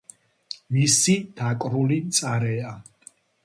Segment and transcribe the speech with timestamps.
[0.77, 2.77] მისი დაკრული მწარეა.